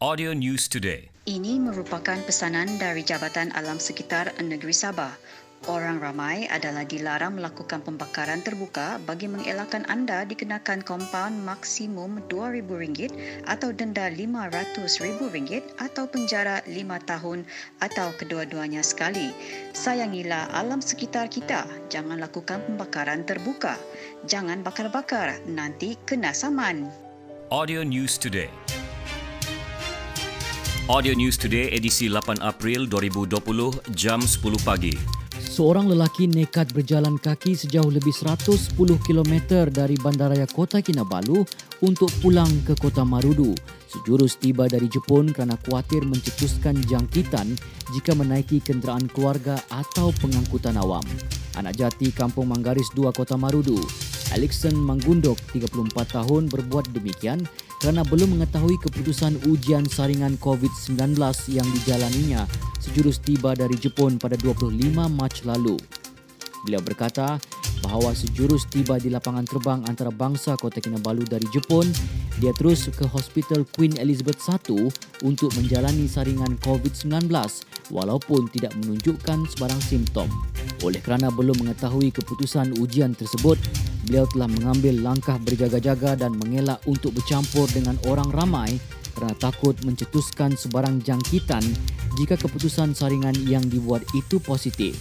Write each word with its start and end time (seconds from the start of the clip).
Audio 0.00 0.32
News 0.32 0.64
Today. 0.64 1.12
Ini 1.28 1.60
merupakan 1.60 2.16
pesanan 2.24 2.80
dari 2.80 3.04
Jabatan 3.04 3.52
Alam 3.52 3.76
Sekitar 3.76 4.32
Negeri 4.40 4.72
Sabah. 4.72 5.12
Orang 5.68 6.00
ramai 6.00 6.48
adalah 6.48 6.88
dilarang 6.88 7.36
melakukan 7.36 7.84
pembakaran 7.84 8.40
terbuka 8.40 8.96
bagi 9.04 9.28
mengelakkan 9.28 9.84
anda 9.92 10.24
dikenakan 10.24 10.80
kompaun 10.88 11.44
maksimum 11.44 12.16
RM2,000 12.32 13.12
atau 13.44 13.76
denda 13.76 14.08
RM500,000 14.08 15.84
atau 15.84 16.08
penjara 16.08 16.64
5 16.64 16.80
tahun 17.04 17.44
atau 17.84 18.08
kedua-duanya 18.16 18.80
sekali. 18.80 19.36
Sayangilah 19.76 20.48
alam 20.56 20.80
sekitar 20.80 21.28
kita. 21.28 21.68
Jangan 21.92 22.24
lakukan 22.24 22.64
pembakaran 22.72 23.28
terbuka. 23.28 23.76
Jangan 24.24 24.64
bakar-bakar. 24.64 25.44
Nanti 25.44 26.00
kena 26.08 26.32
saman. 26.32 26.88
Audio 27.52 27.84
News 27.84 28.16
Today. 28.16 28.48
Audio 30.90 31.14
News 31.14 31.38
Today 31.38 31.70
edisi 31.70 32.10
8 32.10 32.42
April 32.42 32.90
2020 32.90 33.94
jam 33.94 34.18
10 34.18 34.42
pagi. 34.66 34.90
Seorang 35.38 35.86
lelaki 35.86 36.26
nekat 36.26 36.74
berjalan 36.74 37.14
kaki 37.14 37.54
sejauh 37.54 37.94
lebih 37.94 38.10
110 38.10 38.74
km 39.06 39.34
dari 39.70 39.94
Bandaraya 39.94 40.50
Kota 40.50 40.82
Kinabalu 40.82 41.46
untuk 41.86 42.10
pulang 42.18 42.50
ke 42.66 42.74
Kota 42.74 43.06
Marudu. 43.06 43.54
Sejurus 43.86 44.34
tiba 44.34 44.66
dari 44.66 44.90
Jepun 44.90 45.30
kerana 45.30 45.54
khawatir 45.62 46.02
mencetuskan 46.02 46.82
jangkitan 46.82 47.54
jika 47.94 48.10
menaiki 48.18 48.58
kenderaan 48.58 49.06
keluarga 49.14 49.62
atau 49.70 50.10
pengangkutan 50.18 50.74
awam. 50.74 51.06
Anak 51.54 51.78
jati 51.78 52.10
Kampung 52.10 52.50
Manggaris 52.50 52.90
2 52.98 53.14
Kota 53.14 53.38
Marudu, 53.38 53.78
Alexon 54.34 54.74
Manggundok, 54.74 55.38
34 55.54 56.18
tahun 56.18 56.50
berbuat 56.50 56.90
demikian 56.90 57.46
kerana 57.80 58.04
belum 58.04 58.36
mengetahui 58.36 58.76
keputusan 58.84 59.48
ujian 59.48 59.88
saringan 59.88 60.36
COVID-19 60.36 61.16
yang 61.48 61.64
dijalaninya 61.80 62.44
sejurus 62.76 63.24
tiba 63.24 63.56
dari 63.56 63.72
Jepun 63.80 64.20
pada 64.20 64.36
25 64.36 64.76
Mac 65.08 65.40
lalu. 65.48 65.80
Beliau 66.68 66.84
berkata 66.84 67.40
bahawa 67.80 68.12
sejurus 68.12 68.68
tiba 68.68 69.00
di 69.00 69.08
lapangan 69.08 69.48
terbang 69.48 69.80
antarabangsa 69.88 70.60
Kota 70.60 70.76
Kinabalu 70.84 71.24
dari 71.24 71.48
Jepun, 71.48 71.88
dia 72.36 72.52
terus 72.52 72.92
ke 72.92 73.08
Hospital 73.08 73.64
Queen 73.72 73.96
Elizabeth 73.96 74.44
I 74.44 74.60
untuk 75.24 75.48
menjalani 75.56 76.04
saringan 76.04 76.60
COVID-19 76.60 77.32
walaupun 77.88 78.52
tidak 78.52 78.76
menunjukkan 78.84 79.48
sebarang 79.56 79.80
simptom. 79.80 80.28
Oleh 80.84 81.00
kerana 81.00 81.32
belum 81.32 81.64
mengetahui 81.64 82.12
keputusan 82.12 82.76
ujian 82.76 83.16
tersebut, 83.16 83.56
beliau 84.10 84.26
telah 84.26 84.50
mengambil 84.50 85.06
langkah 85.06 85.38
berjaga-jaga 85.38 86.18
dan 86.18 86.34
mengelak 86.34 86.82
untuk 86.90 87.14
bercampur 87.14 87.70
dengan 87.70 87.94
orang 88.10 88.26
ramai 88.34 88.74
kerana 89.14 89.38
takut 89.38 89.78
mencetuskan 89.86 90.58
sebarang 90.58 90.98
jangkitan 90.98 91.62
jika 92.18 92.34
keputusan 92.34 92.90
saringan 92.90 93.38
yang 93.46 93.62
dibuat 93.70 94.02
itu 94.18 94.42
positif. 94.42 94.98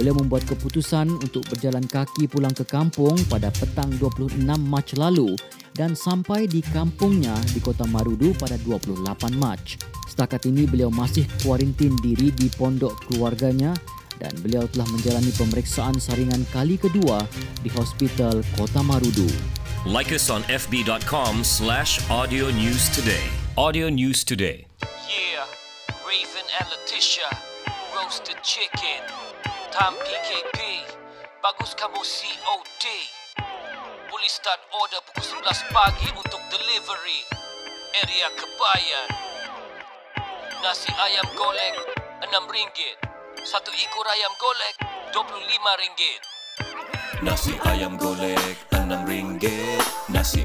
Beliau 0.00 0.16
membuat 0.16 0.48
keputusan 0.48 1.12
untuk 1.12 1.44
berjalan 1.52 1.84
kaki 1.84 2.24
pulang 2.24 2.56
ke 2.56 2.64
kampung 2.64 3.20
pada 3.28 3.52
petang 3.52 3.92
26 4.00 4.40
Mac 4.64 4.96
lalu 4.96 5.36
dan 5.76 5.92
sampai 5.92 6.48
di 6.48 6.64
kampungnya 6.64 7.36
di 7.52 7.60
Kota 7.60 7.84
Marudu 7.84 8.32
pada 8.40 8.56
28 8.64 9.04
Mac. 9.36 9.60
Setakat 10.08 10.48
ini 10.48 10.64
beliau 10.64 10.88
masih 10.88 11.28
kuarantin 11.44 11.92
diri 12.00 12.32
di 12.32 12.48
pondok 12.48 12.96
keluarganya 13.08 13.76
dan 14.20 14.32
beliau 14.40 14.64
telah 14.72 14.88
menjalani 14.92 15.32
pemeriksaan 15.36 15.96
saringan 16.00 16.44
kali 16.52 16.80
kedua 16.80 17.24
di 17.60 17.68
Hospital 17.72 18.40
Kota 18.56 18.80
Marudu. 18.80 19.28
Like 19.86 20.10
us 20.10 20.32
on 20.32 20.42
fb.com 20.50 21.46
slash 21.46 22.02
audio 22.10 22.50
news 22.50 22.90
today. 22.90 23.22
Audio 23.56 23.88
News 23.88 24.20
Today. 24.20 24.68
Yeah, 25.08 25.48
Raven 26.04 26.46
and 26.60 26.68
Letitia, 26.68 27.24
roasted 27.96 28.36
chicken. 28.44 29.00
Time 29.72 29.96
PKP, 29.96 30.84
bagus 31.40 31.72
kamu 31.72 31.96
COD. 32.04 32.84
Boleh 34.12 34.28
start 34.28 34.60
order 34.76 35.00
pukul 35.08 35.40
11 35.40 35.72
pagi 35.72 36.08
untuk 36.20 36.42
delivery. 36.52 37.24
Area 38.04 38.28
Kebayan. 38.36 39.08
Nasi 40.60 40.92
ayam 40.92 41.24
golek 41.32 41.76
RM6. 42.28 43.05
Satu 43.46 43.70
ekor 43.70 44.02
ayam 44.10 44.34
golek 44.42 44.74
RM25. 45.14 46.00
Nasi 47.22 47.54
ayam 47.62 47.94
golek 47.94 48.58
RM6. 48.74 49.46
Nasi 50.10 50.42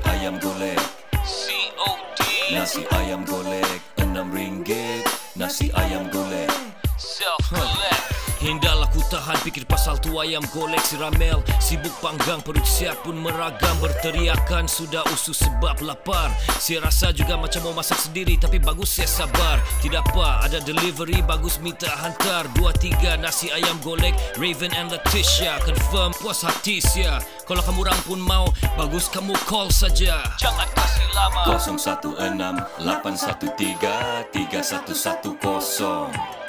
tahan 9.21 9.37
fikir 9.45 9.69
pasal 9.69 10.01
tu 10.01 10.17
ayam 10.17 10.41
golek 10.49 10.81
si 10.81 10.97
Ramel. 10.97 11.45
Sibuk 11.61 11.93
panggang 12.01 12.41
perut 12.41 12.65
siap 12.65 13.05
pun 13.05 13.21
meragam. 13.21 13.77
Berteriakan 13.77 14.65
sudah 14.65 15.05
usus 15.13 15.45
sebab 15.45 15.77
lapar. 15.85 16.33
Saya 16.57 16.81
rasa 16.81 17.13
juga 17.13 17.37
macam 17.37 17.69
mau 17.69 17.77
masak 17.77 18.01
sendiri 18.01 18.33
Tapi 18.41 18.57
bagus 18.57 18.97
saya 18.97 19.05
sabar. 19.05 19.61
Tidak 19.85 20.01
apa 20.01 20.41
ada 20.41 20.57
delivery 20.65 21.21
bagus 21.21 21.61
minta 21.61 21.93
hantar. 22.01 22.49
Dua 22.57 22.73
tiga 22.73 23.13
nasi 23.21 23.53
ayam 23.53 23.77
golek 23.85 24.17
Raven 24.41 24.73
and 24.73 24.89
Letitia. 24.89 25.61
Confirm 25.61 26.17
puas 26.17 26.41
hati 26.41 26.81
sia. 26.81 27.21
Kalau 27.45 27.61
kamu 27.61 27.85
orang 27.85 28.01
pun 28.09 28.17
mau 28.17 28.49
Bagus 28.73 29.05
kamu 29.13 29.37
call 29.45 29.69
saja. 29.69 30.25
Jangan 30.41 30.65
kasih 30.73 31.05
lama. 31.13 31.61
016 31.61 31.77
813 32.81 34.33
3110 34.33 36.41